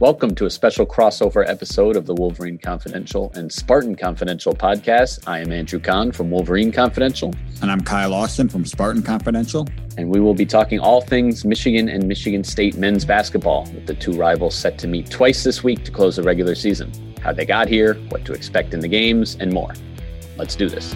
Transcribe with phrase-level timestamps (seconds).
[0.00, 5.28] Welcome to a special crossover episode of the Wolverine Confidential and Spartan Confidential podcast.
[5.28, 7.34] I am Andrew Kahn from Wolverine Confidential.
[7.60, 9.68] And I'm Kyle Austin from Spartan Confidential.
[9.98, 13.92] And we will be talking all things Michigan and Michigan State men's basketball, with the
[13.92, 16.90] two rivals set to meet twice this week to close the regular season.
[17.20, 19.74] How they got here, what to expect in the games, and more.
[20.38, 20.94] Let's do this.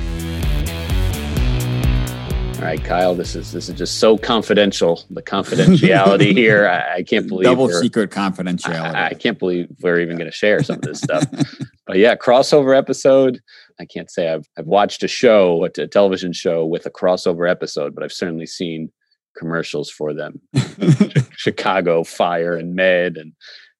[2.65, 3.15] All right, Kyle.
[3.15, 5.05] This is this is just so confidential.
[5.11, 8.95] The confidentiality here, I, I, can't believe double secret confidentiality.
[8.95, 11.27] I, I, can't believe we're even going to share some of this stuff.
[11.87, 13.43] but yeah, crossover episode.
[13.79, 17.95] I can't say I've I've watched a show, a television show with a crossover episode,
[17.95, 18.91] but I've certainly seen
[19.37, 20.41] commercials for them.
[21.37, 23.35] Chicago Fire and Med, and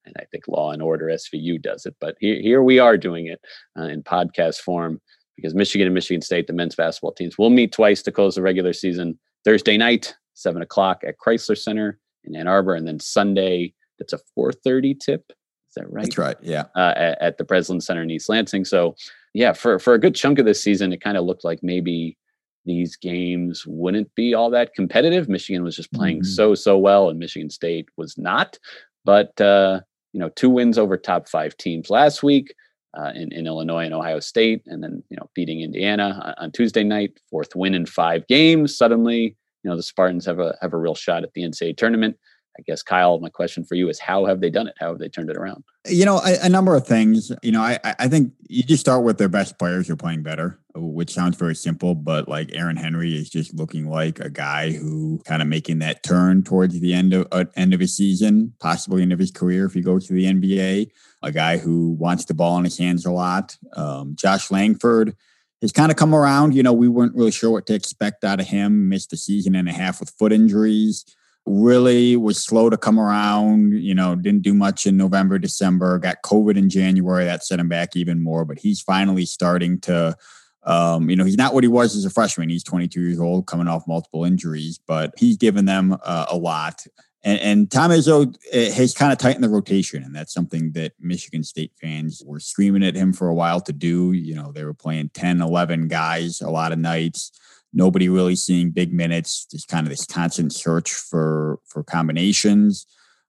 [0.05, 1.97] and I think Law and Order SVU does it.
[2.03, 3.41] But here here we are doing it
[3.79, 5.01] uh, in podcast form
[5.37, 8.43] because Michigan and Michigan State, the men's basketball teams, will meet twice to close the
[8.43, 9.19] regular season.
[9.45, 14.19] Thursday night, seven o'clock at Crisler Center in Ann Arbor, and then Sunday, that's a
[14.35, 15.25] four thirty tip.
[15.31, 16.05] Is that right?
[16.05, 16.37] That's right.
[16.41, 16.65] Yeah.
[16.77, 18.65] Uh, at, at, the Breslin Center in East Lansing.
[18.65, 18.95] So,
[19.33, 22.17] yeah, for for a good chunk of this season, it kind of looked like maybe
[22.65, 25.29] these games wouldn't be all that competitive.
[25.29, 26.31] Michigan was just playing mm-hmm.
[26.31, 28.59] so so well, and Michigan State was not.
[29.05, 29.81] But uh,
[30.13, 32.55] you know, two wins over top five teams last week
[32.97, 36.53] uh, in, in Illinois and Ohio State, and then you know beating Indiana on, on,
[36.53, 38.77] Tuesday night, fourth win in five games.
[38.77, 42.17] Suddenly, you know the Spartans have a have a real shot at the NCAA tournament.
[42.57, 44.75] I guess Kyle, my question for you is how have they done it?
[44.79, 45.65] How have they turned it around?
[45.87, 47.33] You know, a, a number of things.
[47.43, 50.23] You know, I I think you just start with their best players who are playing
[50.23, 54.71] better, which sounds very simple, but like Aaron Henry is just looking like a guy
[54.71, 58.55] who kind of making that turn towards the end of uh, end of his season,
[58.61, 60.91] possibly end of his career if he goes to the NBA.
[61.23, 63.57] A guy who wants the ball in his hands a lot.
[63.75, 65.17] Um, Josh Langford
[65.61, 66.55] has kind of come around.
[66.55, 68.89] You know, we weren't really sure what to expect out of him.
[68.89, 71.05] Missed a season and a half with foot injuries
[71.47, 76.23] really was slow to come around, you know, didn't do much in November, December, got
[76.23, 77.25] COVID in January.
[77.25, 80.17] That set him back even more, but he's finally starting to,
[80.63, 82.49] um, you know, he's not what he was as a freshman.
[82.49, 86.87] He's 22 years old, coming off multiple injuries, but he's given them uh, a lot.
[87.23, 90.93] And, and Tom Izzo eh, has kind of tightened the rotation, and that's something that
[90.99, 94.13] Michigan State fans were screaming at him for a while to do.
[94.13, 97.33] You know, they were playing 10, 11 guys a lot of nights
[97.75, 102.87] nobody really seeing big minutes, just kind of this constant search for for combinations.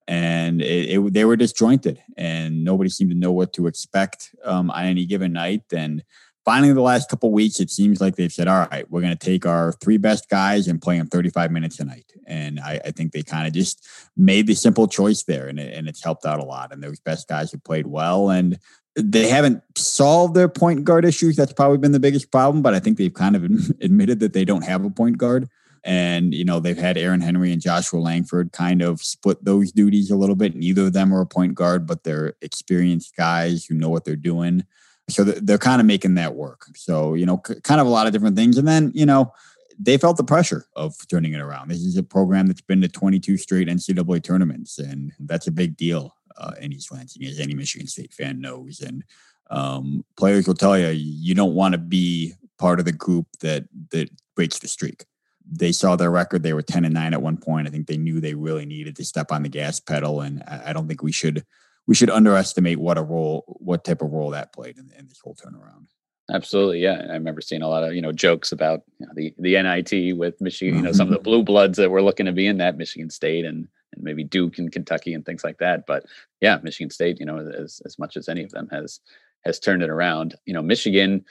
[0.07, 4.69] And it, it, they were disjointed, and nobody seemed to know what to expect um,
[4.69, 5.63] on any given night.
[5.73, 6.03] And
[6.45, 9.25] finally, the last couple weeks, it seems like they've said, "All right, we're going to
[9.25, 12.91] take our three best guys and play them 35 minutes a night." And I, I
[12.91, 16.25] think they kind of just made the simple choice there, and, it, and it's helped
[16.25, 16.71] out a lot.
[16.71, 18.59] And those best guys have played well, and
[18.95, 21.35] they haven't solved their point guard issues.
[21.35, 23.43] That's probably been the biggest problem, but I think they've kind of
[23.81, 25.49] admitted that they don't have a point guard.
[25.83, 30.09] And, you know, they've had Aaron Henry and Joshua Langford kind of split those duties
[30.09, 30.55] a little bit.
[30.55, 34.15] Neither of them are a point guard, but they're experienced guys who know what they're
[34.15, 34.65] doing.
[35.09, 36.65] So they're kind of making that work.
[36.75, 38.57] So, you know, kind of a lot of different things.
[38.57, 39.31] And then, you know,
[39.77, 41.69] they felt the pressure of turning it around.
[41.69, 45.77] This is a program that's been to 22 straight NCAA tournaments, and that's a big
[45.77, 48.81] deal uh, East as any Michigan State fan knows.
[48.81, 49.03] And
[49.49, 53.65] um, players will tell you you don't want to be part of the group that
[53.91, 55.05] that breaks the streak.
[55.47, 57.67] They saw their record; they were ten and nine at one point.
[57.67, 60.69] I think they knew they really needed to step on the gas pedal, and I,
[60.69, 61.45] I don't think we should
[61.87, 65.19] we should underestimate what a role, what type of role that played in, in this
[65.19, 65.85] whole turnaround.
[66.31, 67.05] Absolutely, yeah.
[67.07, 70.17] I remember seeing a lot of you know jokes about you know, the the NIT
[70.17, 70.75] with Michigan.
[70.75, 73.11] You know, some of the blue bloods that were looking to be in that Michigan
[73.11, 75.85] State and and maybe Duke and Kentucky and things like that.
[75.85, 76.05] But
[76.41, 78.99] yeah, Michigan State, you know, as as much as any of them has
[79.45, 80.35] has turned it around.
[80.45, 81.25] You know, Michigan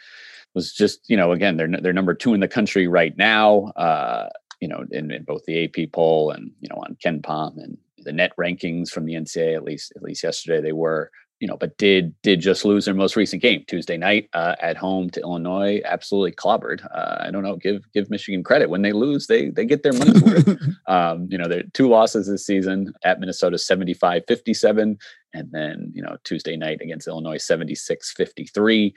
[0.54, 3.72] was just you know again they're they're number two in the country right now.
[3.76, 4.28] Uh,
[4.60, 8.12] you know, in, in both the AP poll and you know on KenPom and the
[8.12, 9.54] net rankings from the NCAA.
[9.54, 11.10] At least at least yesterday they were
[11.41, 14.77] you know, but did did just lose their most recent game Tuesday night uh, at
[14.77, 15.81] home to Illinois.
[15.84, 16.84] Absolutely clobbered.
[16.95, 17.56] Uh, I don't know.
[17.56, 20.59] Give give Michigan credit when they lose, they they get their money's worth.
[20.87, 24.97] Um, you know, there two losses this season at Minnesota 75-57,
[25.33, 28.92] and then you know Tuesday night against Illinois 76-53.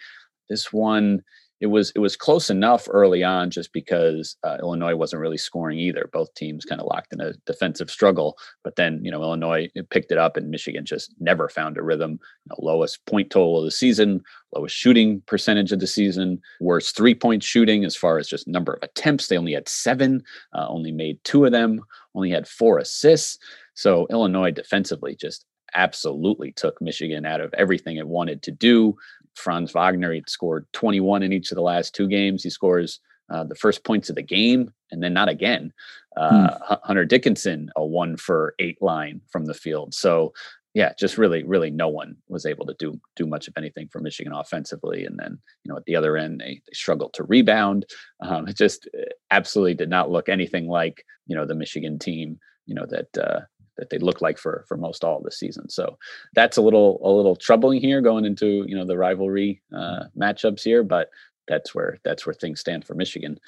[0.49, 1.23] This one
[1.59, 5.79] it was it was close enough early on just because uh, Illinois wasn't really scoring
[5.79, 6.09] either.
[6.13, 10.11] Both teams kind of locked in a defensive struggle, but then you know Illinois picked
[10.11, 12.11] it up and Michigan just never found a rhythm.
[12.11, 14.21] You know, lowest point total of the season,
[14.53, 18.73] lowest shooting percentage of the season, worst three point shooting as far as just number
[18.73, 19.27] of attempts.
[19.27, 20.21] They only had seven,
[20.53, 21.81] uh, only made two of them,
[22.13, 23.39] only had four assists.
[23.73, 28.95] So Illinois defensively just absolutely took Michigan out of everything it wanted to do.
[29.37, 32.43] Franz Wagner, he scored 21 in each of the last two games.
[32.43, 32.99] He scores
[33.29, 35.73] uh, the first points of the game and then not again.
[36.15, 36.73] Uh, hmm.
[36.83, 39.93] Hunter Dickinson, a one for eight line from the field.
[39.93, 40.33] So,
[40.73, 43.99] yeah, just really, really no one was able to do do much of anything for
[43.99, 45.05] Michigan offensively.
[45.05, 47.85] And then, you know, at the other end, they, they struggled to rebound.
[48.21, 52.39] Um, it just uh, absolutely did not look anything like, you know, the Michigan team,
[52.65, 53.41] you know, that uh,
[53.77, 55.69] that they look like for for most all of the season.
[55.69, 55.97] So
[56.33, 60.63] that's a little a little troubling here going into you know the rivalry uh, matchups
[60.63, 61.09] here, but
[61.47, 63.39] that's where that's where things stand for Michigan.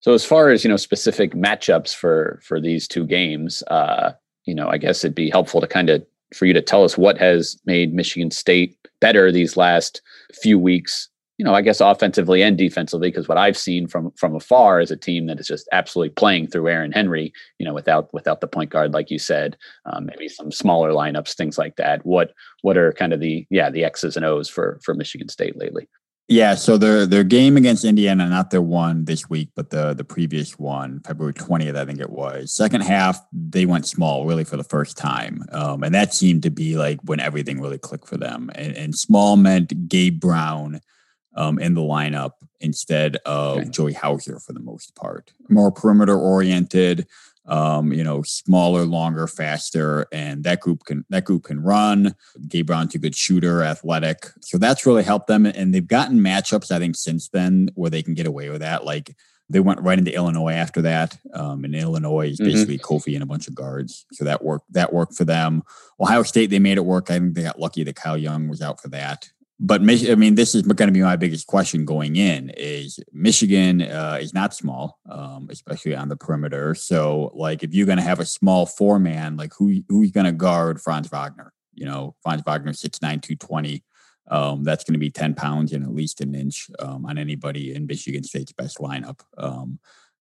[0.00, 4.12] So as far as you know specific matchups for for these two games, uh,
[4.44, 6.04] you know I guess it'd be helpful to kind of
[6.34, 10.00] for you to tell us what has made Michigan State better these last
[10.32, 11.08] few weeks
[11.38, 14.90] you know, I guess offensively and defensively, because what I've seen from from afar is
[14.90, 18.46] a team that is just absolutely playing through Aaron Henry, you know, without without the
[18.46, 19.56] point guard, like you said,
[19.86, 22.04] um, maybe some smaller lineups, things like that.
[22.04, 25.56] What what are kind of the yeah the X's and O's for for Michigan State
[25.56, 25.88] lately?
[26.28, 30.04] Yeah, so their their game against Indiana, not their one this week, but the the
[30.04, 32.54] previous one, February twentieth, I think it was.
[32.54, 36.50] Second half, they went small, really for the first time, um, and that seemed to
[36.50, 38.50] be like when everything really clicked for them.
[38.54, 40.80] And, and small meant Gabe Brown
[41.34, 43.68] um, in the lineup instead of okay.
[43.68, 45.32] Joey Hauser for the most part.
[45.48, 47.06] More perimeter oriented,
[47.46, 52.14] um, you know, smaller, longer, faster, and that group can that group can run.
[52.48, 55.46] Gabe Brown's a good shooter, athletic, so that's really helped them.
[55.46, 58.84] And they've gotten matchups, I think, since then where they can get away with that.
[58.84, 59.16] Like
[59.48, 61.18] they went right into Illinois after that.
[61.34, 62.50] Um, and Illinois is mm-hmm.
[62.50, 62.94] basically mm-hmm.
[62.94, 64.06] Kofi and a bunch of guards.
[64.12, 64.72] So that worked.
[64.72, 65.62] That worked for them.
[66.00, 67.10] Ohio State, they made it work.
[67.10, 69.28] I think they got lucky that Kyle Young was out for that
[69.64, 73.80] but I mean, this is going to be my biggest question going in: is Michigan
[73.80, 76.74] uh, is not small, um, especially on the perimeter.
[76.74, 80.26] So, like, if you're going to have a small four man, like who who's going
[80.26, 81.52] to guard Franz Wagner?
[81.74, 83.84] You know, Franz Wagner six nine two twenty.
[84.28, 87.72] Um, that's going to be ten pounds and at least an inch um, on anybody
[87.72, 89.20] in Michigan State's best lineup.
[89.38, 89.78] Um,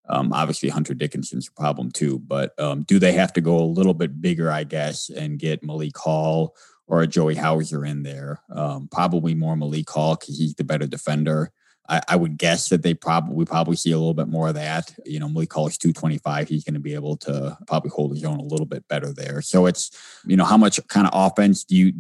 [0.07, 3.63] um, obviously, Hunter Dickinson's a problem too, but um, do they have to go a
[3.63, 6.55] little bit bigger, I guess, and get Malik Hall
[6.91, 8.41] or a Joey Hauser in there.
[8.49, 11.51] Um, probably more Malik Hall because he's the better defender.
[11.88, 14.55] I, I, would guess that they probably we probably see a little bit more of
[14.55, 14.93] that.
[15.05, 16.49] You know, Malik Hall is 225.
[16.49, 19.41] He's going to be able to probably hold his own a little bit better there.
[19.41, 19.89] So it's,
[20.25, 21.93] you know, how much kind of offense do you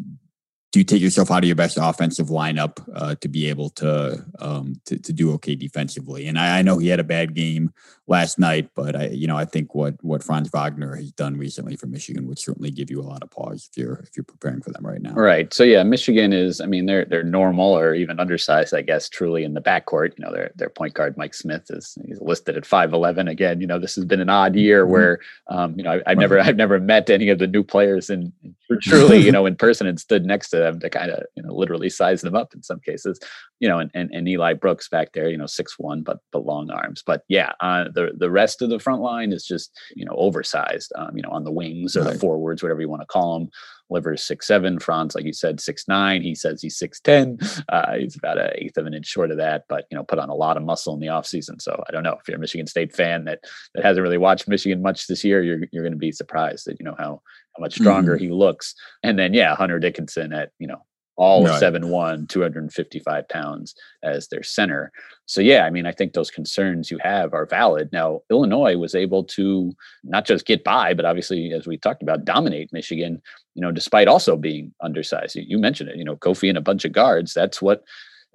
[0.71, 4.23] do you take yourself out of your best offensive lineup uh, to be able to,
[4.39, 6.27] um, to, to do okay defensively?
[6.27, 7.73] And I, I, know he had a bad game
[8.11, 11.75] last night, but I you know I think what what Franz Wagner has done recently
[11.75, 14.61] for Michigan would certainly give you a lot of pause if you're if you're preparing
[14.61, 15.13] for them right now.
[15.13, 15.51] Right.
[15.53, 19.43] So yeah, Michigan is I mean they're they're normal or even undersized I guess truly
[19.43, 20.17] in the backcourt.
[20.17, 23.61] You know their their point guard Mike Smith is he's listed at five eleven again.
[23.61, 24.91] You know this has been an odd year mm-hmm.
[24.91, 28.09] where um, you know I, have never I've never met any of the new players
[28.09, 28.33] in
[28.77, 31.53] truly you know in person and stood next to them to kind of you know
[31.53, 33.19] literally size them up in some cases
[33.59, 36.45] you know and, and, and eli brooks back there you know six one but but
[36.45, 40.05] long arms but yeah uh, the the rest of the front line is just you
[40.05, 42.13] know oversized um, you know on the wings or right.
[42.13, 43.49] the forwards whatever you want to call them
[43.91, 46.21] Livers six seven, Franz, like you said, six nine.
[46.21, 47.37] He says he's six ten.
[47.69, 50.17] Uh, he's about an eighth of an inch short of that, but you know, put
[50.17, 51.61] on a lot of muscle in the offseason.
[51.61, 53.41] So I don't know if you're a Michigan State fan that
[53.75, 56.79] that hasn't really watched Michigan much this year, you're you're going to be surprised that
[56.79, 57.21] you know how
[57.55, 58.25] how much stronger mm-hmm.
[58.25, 58.75] he looks.
[59.03, 60.83] And then yeah, Hunter Dickinson at you know
[61.17, 61.59] all right.
[61.59, 64.91] seven one, 255 pounds as their center.
[65.25, 67.89] So yeah, I mean, I think those concerns you have are valid.
[67.91, 72.25] Now, Illinois was able to not just get by, but obviously, as we talked about,
[72.25, 73.21] dominate Michigan.
[73.53, 75.35] You know, despite also being undersized.
[75.35, 75.97] You, you mentioned it.
[75.97, 77.33] You know, Kofi and a bunch of guards.
[77.33, 77.83] That's what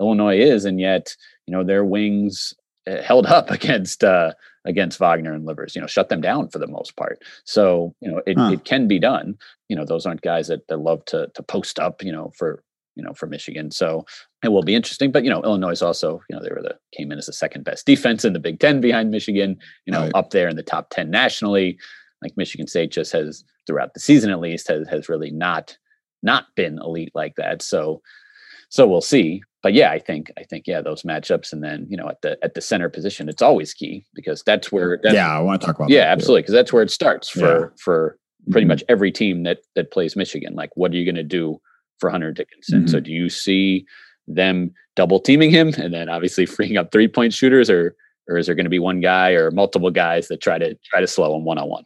[0.01, 2.55] Illinois is, and yet you know their wings
[2.87, 4.33] eh, held up against uh,
[4.67, 7.23] against Wagner and Livers, you know, shut them down for the most part.
[7.45, 8.51] So, you know, it, huh.
[8.53, 9.39] it can be done.
[9.69, 12.63] You know, those aren't guys that, that love to to post up, you know, for
[12.97, 13.71] you know, for Michigan.
[13.71, 14.07] So
[14.43, 15.13] it will be interesting.
[15.13, 17.65] But you know, Illinois also, you know, they were the came in as the second
[17.65, 19.59] best defense in the Big Ten behind Michigan.
[19.85, 20.13] You know, right.
[20.15, 21.79] up there in the top ten nationally.
[22.23, 25.77] Like Michigan State just has throughout the season at least has has really not
[26.23, 27.63] not been elite like that.
[27.63, 28.03] So
[28.69, 29.43] so we'll see.
[29.63, 32.39] But yeah, I think I think yeah, those matchups and then you know at the
[32.43, 35.67] at the center position, it's always key because that's where that's, yeah I want to
[35.67, 37.67] talk about yeah absolutely because that's where it starts for yeah.
[37.83, 38.19] for
[38.51, 38.69] pretty mm-hmm.
[38.69, 40.55] much every team that that plays Michigan.
[40.55, 41.61] Like, what are you going to do
[41.99, 42.81] for Hunter Dickinson.
[42.81, 42.89] Mm-hmm.
[42.89, 43.87] So do you see
[44.27, 47.95] them double teaming him and then obviously freeing up three point shooters or
[48.29, 51.01] or is there going to be one guy or multiple guys that try to try
[51.01, 51.85] to slow him one on one?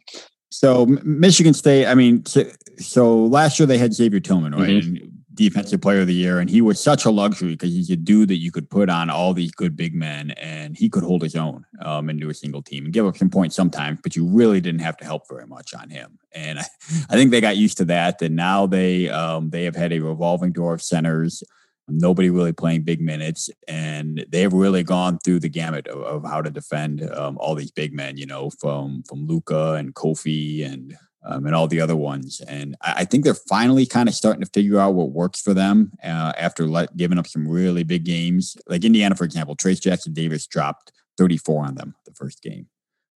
[0.49, 2.43] So Michigan State, I mean, so,
[2.77, 4.83] so, last year they had Xavier Tillman, right?
[4.83, 6.39] Mm-hmm defensive player of the year.
[6.39, 9.09] And he was such a luxury because he's a dude that you could put on
[9.09, 12.61] all these good big men and he could hold his own um, into a single
[12.61, 15.47] team and give up some points sometimes, but you really didn't have to help very
[15.47, 16.19] much on him.
[16.33, 16.65] And I,
[17.09, 18.21] I think they got used to that.
[18.21, 21.43] And now they um, they have had a revolving door of centers.
[21.87, 26.41] Nobody really playing big minutes, and they've really gone through the gamut of, of how
[26.41, 28.17] to defend um, all these big men.
[28.17, 32.41] You know, from from Luka and Kofi and um, and all the other ones.
[32.47, 35.53] And I, I think they're finally kind of starting to figure out what works for
[35.53, 38.57] them uh, after let, giving up some really big games.
[38.67, 42.67] Like Indiana, for example, Trayce Jackson Davis dropped 34 on them the first game.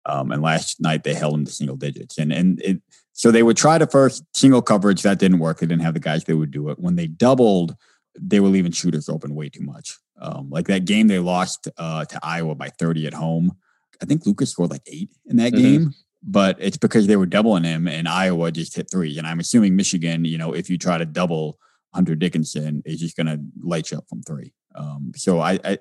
[0.06, 2.18] Um, and last night they held them to single digits.
[2.18, 2.82] And and it,
[3.14, 5.04] so they would try to first single coverage.
[5.04, 5.60] That didn't work.
[5.60, 6.80] They didn't have the guys that would do it.
[6.80, 7.76] When they doubled,
[8.20, 9.98] they were leaving shooters open way too much.
[10.20, 13.58] Um, like that game they lost uh, to Iowa by 30 at home.
[14.02, 15.62] I think Luka scored like eight in that mm-hmm.
[15.62, 15.94] game
[16.24, 19.18] but it's because they were doubling him and Iowa just hit three.
[19.18, 21.58] And I'm assuming Michigan, you know, if you try to double
[21.94, 24.54] Hunter Dickinson, is just going to light you up from three.
[24.76, 25.80] Um, so I, I,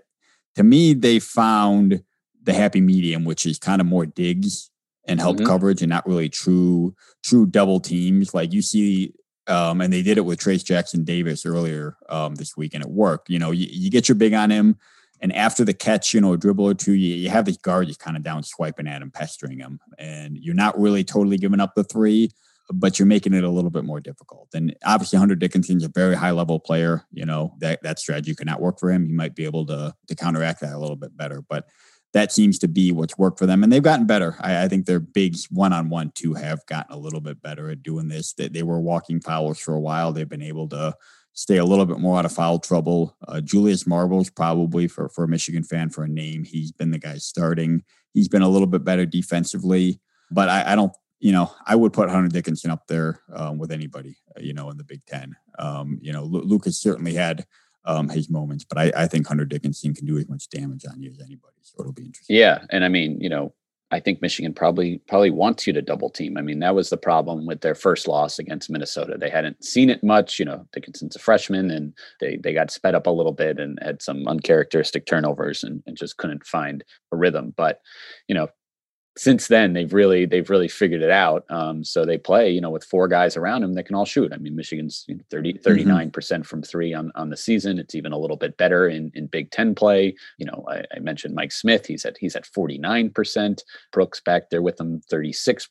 [0.56, 2.02] to me, they found
[2.42, 4.70] the happy medium, which is kind of more digs
[5.06, 5.46] and help mm-hmm.
[5.46, 8.34] coverage and not really true, true double teams.
[8.34, 9.12] Like you see,
[9.46, 12.90] um, and they did it with Trayce Jackson Davis earlier um, this week and it
[12.90, 13.28] worked.
[13.28, 14.76] You know, you, you get your big on him
[15.20, 17.88] and after the catch, you know, a dribble or two, you, you have this guard
[17.88, 19.78] just kind of down swiping at him, pestering him.
[19.98, 22.30] And you're not really totally giving up the three,
[22.72, 24.48] but you're making it a little bit more difficult.
[24.54, 27.04] And obviously, Hunter Dickinson's a very high level player.
[27.12, 29.06] You know, that, that strategy could not work for him.
[29.06, 31.42] He might be able to, to counteract that a little bit better.
[31.42, 31.66] But
[32.12, 33.62] that seems to be what's worked for them.
[33.62, 34.36] And they've gotten better.
[34.40, 37.70] I, I think their bigs one on one, too, have gotten a little bit better
[37.70, 38.32] at doing this.
[38.32, 40.12] They, they were walking foulers for a while.
[40.12, 40.94] They've been able to
[41.40, 43.16] stay a little bit more out of foul trouble.
[43.26, 46.98] Uh, Julius Marbles, probably for, for a Michigan fan for a name, he's been the
[46.98, 47.82] guy starting.
[48.12, 51.94] He's been a little bit better defensively, but I, I don't, you know, I would
[51.94, 55.34] put Hunter Dickinson up there um, with anybody, uh, you know, in the Big Ten.
[55.58, 57.46] Um, you know, Luka certainly had
[57.86, 61.00] um, his moments, but I, I think Hunter Dickinson can do as much damage on
[61.00, 61.56] you as anybody.
[61.62, 62.36] So it'll be interesting.
[62.36, 62.64] Yeah.
[62.68, 63.54] And I mean, you know,
[63.92, 66.36] I think Michigan probably probably wants you to double team.
[66.36, 69.16] I mean, that was the problem with their first loss against Minnesota.
[69.18, 70.38] They hadn't seen it much.
[70.38, 73.78] You know, Dickinson's a freshman, and they they got sped up a little bit and
[73.82, 77.52] had some uncharacteristic turnovers and, and just couldn't find a rhythm.
[77.56, 77.80] But
[78.28, 78.48] you know,
[79.16, 82.70] since then they've really they've really figured it out um, so they play you know
[82.70, 84.32] with four guys around them that can all shoot.
[84.32, 86.10] I mean michigan's you know, 30 39 mm-hmm.
[86.10, 87.78] percent from three on, on the season.
[87.78, 90.14] It's even a little bit better in, in big 10 play.
[90.38, 91.86] You know I, I mentioned mike smith.
[91.86, 93.64] He's at he's at 49 percent.
[93.92, 95.68] Brooks back there with them 36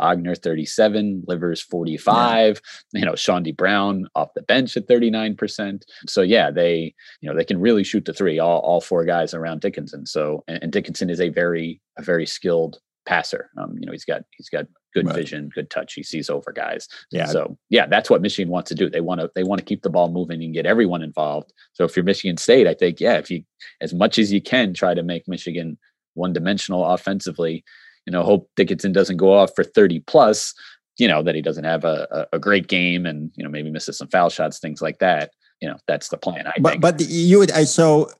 [0.00, 2.60] Wagner 37, Livers 45,
[2.92, 3.00] yeah.
[3.00, 5.82] you know, Chaundee Brown off the bench at 39%.
[6.08, 9.34] So yeah, they, you know, they can really shoot the three, all, all four guys
[9.34, 10.06] around Dickinson.
[10.06, 13.50] So and, and Dickinson is a very, a very skilled passer.
[13.58, 15.16] Um, you know, he's got he's got good right.
[15.16, 15.94] vision, good touch.
[15.94, 16.88] He sees over guys.
[17.10, 17.26] Yeah.
[17.26, 18.88] So yeah, that's what Michigan wants to do.
[18.88, 21.52] They want to they want to keep the ball moving and get everyone involved.
[21.72, 23.42] So if you're Michigan State, I think yeah, if you
[23.80, 25.78] as much as you can try to make Michigan
[26.14, 27.64] one dimensional offensively,
[28.10, 30.52] you know, hope Dickinson doesn't go off for 30 plus,
[30.98, 33.98] you know, that he doesn't have a, a great game and, you know, maybe misses
[33.98, 35.30] some foul shots, things like that.
[35.60, 36.48] You know, that's the plan.
[36.48, 36.82] I but, think.
[36.82, 38.10] But you would, I, so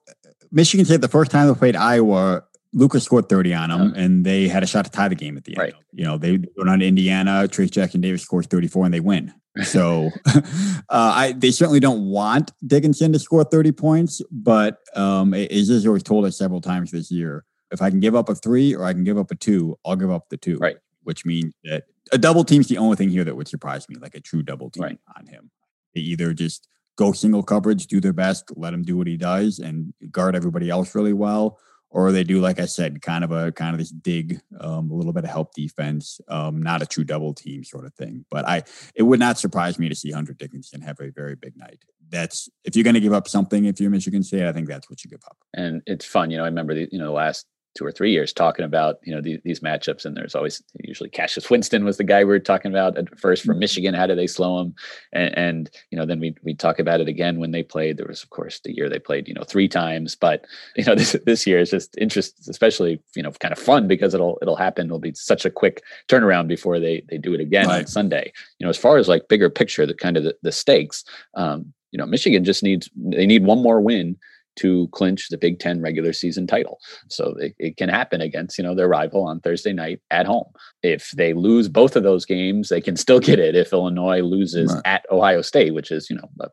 [0.52, 3.92] Michigan State, the first time they played Iowa, Luka scored 30 on them uh-huh.
[3.96, 5.58] and they had a shot to tie the game at the end.
[5.58, 5.74] Right.
[5.90, 9.34] You know, they went on to Indiana, Trayce Jackson Davis scores 34 and they win.
[9.64, 10.40] So uh,
[10.88, 16.24] I they certainly don't want Dickinson to score 30 points, but um, just always told
[16.24, 19.04] us several times this year if I can give up a three or I can
[19.04, 20.58] give up a two, I'll give up the two.
[20.58, 20.76] Right.
[21.02, 24.14] Which means that a double team's the only thing here that would surprise me, like
[24.14, 24.98] a true double team right.
[25.16, 25.50] on him.
[25.94, 29.58] They either just go single coverage, do their best, let him do what he does,
[29.58, 31.58] and guard everybody else really well,
[31.90, 34.94] or they do, like I said, kind of a kind of this dig, um, a
[34.94, 38.24] little bit of help defense, um, not a true double team sort of thing.
[38.30, 38.62] But I,
[38.94, 41.82] it would not surprise me to see Hunter Dickinson have a very big night.
[42.10, 44.90] That's if you're going to give up something, if you're Michigan State, I think that's
[44.90, 45.38] what you give up.
[45.54, 46.44] And it's fun, you know.
[46.44, 47.46] I remember the you know the last
[47.76, 51.08] two or three years talking about you know these, these matchups and there's always usually
[51.08, 53.60] Cassius Winston was the guy we were talking about at first from mm-hmm.
[53.60, 54.74] Michigan how do they slow him
[55.12, 58.06] and, and you know then we we talk about it again when they played there
[58.06, 60.46] was of course the year they played you know three times but
[60.76, 64.14] you know this this year is just interest especially you know kind of fun because
[64.14, 67.66] it'll it'll happen it'll be such a quick turnaround before they they do it again
[67.66, 67.80] right.
[67.80, 70.52] on Sunday you know as far as like bigger picture the kind of the, the
[70.52, 74.16] stakes um you know Michigan just needs they need one more win
[74.60, 76.78] to clinch the Big Ten regular season title.
[77.08, 80.46] So it, it, can happen against you know their rival on Thursday night at home.
[80.82, 83.56] If they lose both of those games, they can still get it.
[83.56, 84.82] If Illinois loses right.
[84.84, 86.48] at Ohio State, which is you know a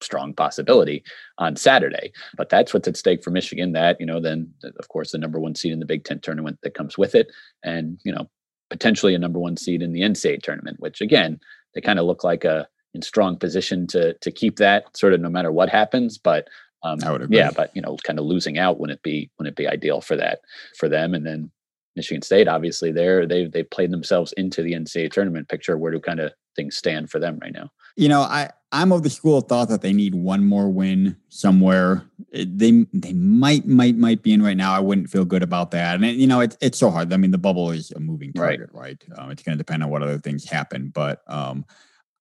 [0.00, 1.04] strong possibility
[1.38, 3.72] on Saturday, but that's what's at stake for Michigan.
[3.72, 6.58] That you know then of course the number one seed in the Big Ten tournament
[6.62, 7.28] that comes with it,
[7.62, 8.30] and you know
[8.70, 11.38] potentially a number one seed in the NCAA tournament, which again
[11.74, 15.20] they kind of look like a in strong position to to keep that sort of
[15.20, 16.18] no matter what happens.
[16.18, 16.48] But
[16.82, 17.36] um, I would agree.
[17.36, 20.40] Yeah, but you know, kind of losing out wouldn't be wouldn't be ideal for that
[20.78, 21.14] for them?
[21.14, 21.50] And then
[21.96, 25.76] Michigan State, obviously, they're they they played themselves into the NCAA tournament picture.
[25.76, 27.70] Where do kind of things stand for them right now.
[27.96, 31.16] You know, I I'm of the school of thought that they need one more win
[31.28, 32.04] somewhere.
[32.32, 34.72] They they might might might be in right now.
[34.72, 35.96] I wouldn't feel good about that.
[35.96, 37.12] And you know, it's it's so hard.
[37.12, 39.02] I mean, the bubble is a moving target, right?
[39.08, 39.18] right?
[39.18, 40.90] Um, it's going to depend on what other things happen.
[40.94, 41.66] But um,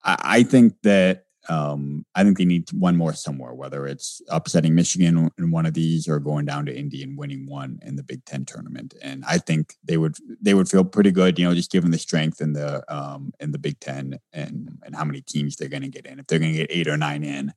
[0.03, 4.75] I, I think that um, I think they need one more somewhere, whether it's upsetting
[4.75, 8.03] Michigan in one of these or going down to Indy and winning one in the
[8.03, 8.93] Big Ten tournament.
[9.01, 11.97] And I think they would they would feel pretty good, you know, just given the
[11.97, 15.81] strength in the um, in the Big Ten and and how many teams they're going
[15.81, 16.19] to get in.
[16.19, 17.51] If they're going to get eight or nine in,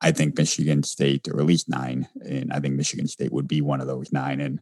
[0.00, 3.60] I think Michigan State or at least nine, and I think Michigan State would be
[3.60, 4.40] one of those nine.
[4.40, 4.60] And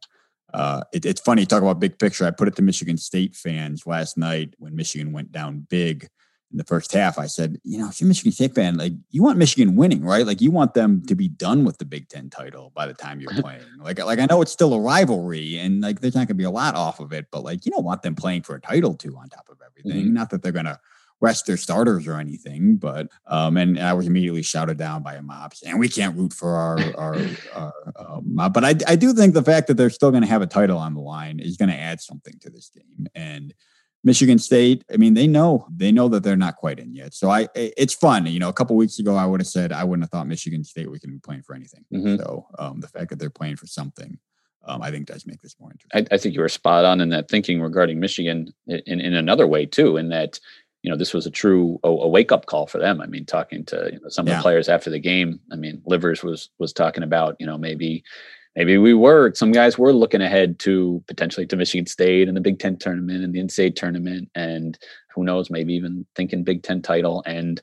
[0.54, 2.24] uh, it, it's funny talk about big picture.
[2.24, 6.08] I put it to Michigan State fans last night when Michigan went down big
[6.54, 8.92] in the first half, I said, you know, if you're a Michigan State fan, like
[9.10, 10.24] you want Michigan winning, right?
[10.24, 13.20] Like you want them to be done with the Big Ten title by the time
[13.20, 13.64] you're playing.
[13.80, 16.50] like, like I know it's still a rivalry and like there's not gonna be a
[16.50, 19.16] lot off of it, but like you don't want them playing for a title too
[19.16, 20.04] on top of everything.
[20.04, 20.14] Mm-hmm.
[20.14, 20.78] Not that they're gonna
[21.20, 25.22] rest their starters or anything, but um, and I was immediately shouted down by a
[25.22, 27.16] mob saying we can't root for our our,
[27.52, 28.54] our uh, mob.
[28.54, 30.78] But I I do think the fact that they're still going to have a title
[30.78, 33.52] on the line is going to add something to this game and
[34.04, 37.14] Michigan State, I mean, they know they know that they're not quite in yet.
[37.14, 38.26] So I, it's fun.
[38.26, 40.62] You know, a couple weeks ago, I would have said I wouldn't have thought Michigan
[40.62, 41.84] State was going to be playing for anything.
[41.92, 42.16] Mm-hmm.
[42.16, 44.18] So um, the fact that they're playing for something,
[44.66, 46.06] um, I think does make this more interesting.
[46.10, 49.46] I, I, think you were spot on in that thinking regarding Michigan in, in another
[49.46, 50.38] way too, in that
[50.82, 53.00] you know this was a true a, a wake up call for them.
[53.00, 55.80] I mean, talking to you know, some of the players after the game, I mean,
[55.86, 58.04] Livers was was talking about you know maybe
[58.56, 62.40] maybe we were some guys were looking ahead to potentially to Michigan State and the
[62.40, 64.78] Big Ten tournament and the NCAA tournament, and
[65.14, 67.22] who knows, maybe even thinking Big Ten title.
[67.26, 67.60] And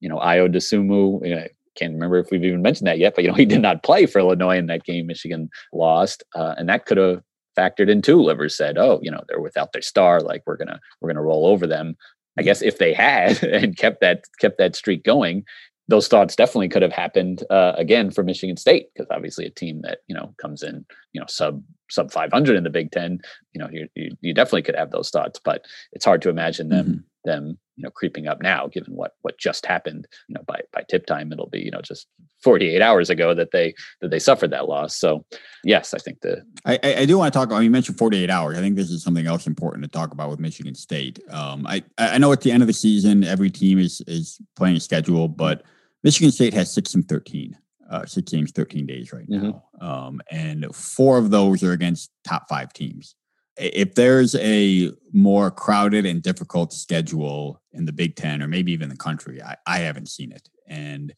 [0.00, 1.46] you know, Ayo Dosunmu, you know,
[1.76, 4.06] can't remember if we've even mentioned that yet, but you know, he did not play
[4.06, 5.06] for Illinois in that game.
[5.06, 7.22] Michigan lost, uh, and that could have
[7.56, 8.20] factored in too.
[8.20, 10.20] Livers said, "Oh, you know, they're without their star.
[10.20, 11.96] Like we're gonna we're gonna roll over them."
[12.36, 15.44] I guess if they had and kept that kept that streak going,
[15.88, 19.82] those thoughts definitely could have happened uh, again for Michigan State because obviously a team
[19.82, 23.20] that you know comes in you know sub sub 500 in the Big Ten,
[23.52, 26.68] you know you, you, you definitely could have those thoughts, but it's hard to imagine
[26.68, 27.30] them mm-hmm.
[27.30, 30.08] them you know creeping up now given what what just happened.
[30.28, 32.06] You know by by tip time it'll be you know just
[32.42, 34.96] 48 hours ago that they that they suffered that loss.
[34.96, 35.26] So
[35.64, 37.48] yes, I think the I, I do want to talk.
[37.48, 38.56] about, you mentioned 48 hours.
[38.56, 41.20] I think this is something else important to talk about with Michigan State.
[41.28, 44.76] Um, I I know at the end of the season every team is is playing
[44.76, 45.62] a schedule, but
[46.04, 47.56] Michigan State has six and 13,
[47.90, 49.64] uh, six games, 13 days right now.
[49.80, 49.84] Mm-hmm.
[49.84, 53.16] Um, and four of those are against top five teams.
[53.56, 58.90] If there's a more crowded and difficult schedule in the Big Ten or maybe even
[58.90, 60.48] the country, I, I haven't seen it.
[60.68, 61.14] And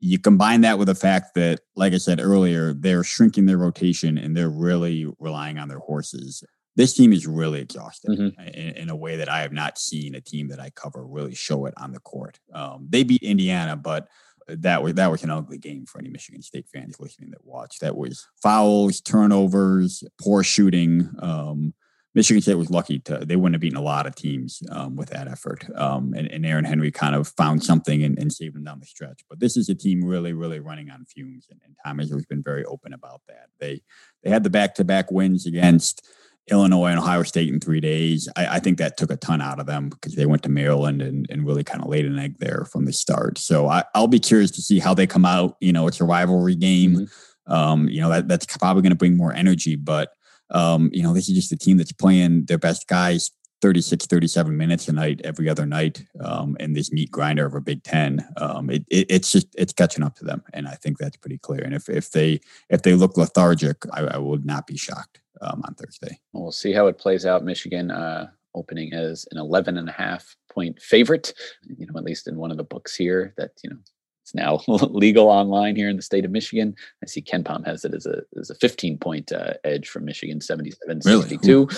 [0.00, 4.18] you combine that with the fact that, like I said earlier, they're shrinking their rotation
[4.18, 6.44] and they're really relying on their horses
[6.78, 8.40] this team is really exhausted mm-hmm.
[8.40, 11.34] in, in, a way that I have not seen a team that I cover really
[11.34, 12.38] show it on the court.
[12.54, 14.06] Um, they beat Indiana, but
[14.46, 17.80] that was that was an ugly game for any Michigan State fans listening that watched.
[17.80, 21.10] That was fouls, turnovers, poor shooting.
[21.18, 21.74] Um,
[22.14, 25.10] Michigan State was lucky to they wouldn't have beaten a lot of teams um, with
[25.10, 25.66] that effort.
[25.74, 28.86] Um, and, and, Aaron Henry kind of found something and, and, saved them down the
[28.86, 29.24] stretch.
[29.28, 32.42] But this is a team really, really running on fumes, and, and Tom has been
[32.42, 33.48] very open about that.
[33.58, 33.82] They
[34.22, 36.08] they had the back to back wins against
[36.50, 38.28] Illinois and Ohio State in three days.
[38.36, 41.02] I, I, think that took a ton out of them because they went to Maryland
[41.02, 43.38] and, and really kind of laid an egg there from the start.
[43.38, 45.56] So I, will be curious to see how they come out.
[45.60, 46.94] You know, it's a rivalry game.
[46.96, 47.52] Mm-hmm.
[47.52, 50.10] Um, you know, that, that's probably going to bring more energy, but
[50.50, 53.30] um, you know, this is just a team that's playing their best guys
[53.60, 57.60] 36, 37 minutes a night, every other night, um, in this meat grinder of a
[57.60, 58.26] Big Ten.
[58.36, 61.38] Um, it, it, it's just it's catching up to them, and I think that's pretty
[61.38, 61.62] clear.
[61.62, 65.62] And if if they if they look lethargic, I, I would not be shocked um,
[65.66, 66.18] on Thursday.
[66.32, 67.44] Well, we'll see how it plays out.
[67.44, 71.32] Michigan uh, opening as an 11 and a half point favorite,
[71.66, 73.76] you know, at least in one of the books here that, you know,
[74.22, 76.74] it's now legal online here in the state of Michigan.
[77.02, 80.40] I see KenPom has it as a as a 15 point uh, edge from Michigan
[80.40, 81.68] 77 62.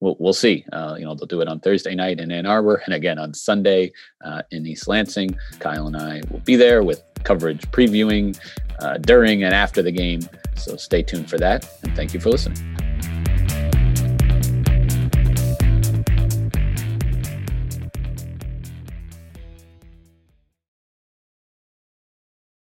[0.00, 0.64] We'll, we'll see.
[0.72, 3.32] Uh, you know, they'll do it on Thursday night in Ann Arbor and again on
[3.32, 3.92] Sunday
[4.24, 5.36] uh, in East Lansing.
[5.58, 8.38] Kyle and I will be there with coverage previewing
[8.80, 10.20] uh, during and after the game.
[10.54, 11.68] So stay tuned for that.
[11.82, 12.85] And thank you for listening.